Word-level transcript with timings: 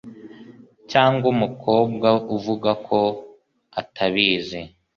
cyangwa 0.91 1.25
umukobwa 1.33 2.09
uvuga 2.35 2.71
ko 2.87 2.99
atabizi 3.81 4.59